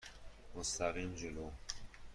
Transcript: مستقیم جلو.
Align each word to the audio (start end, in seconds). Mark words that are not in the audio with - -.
مستقیم 0.55 1.15
جلو. 1.15 1.49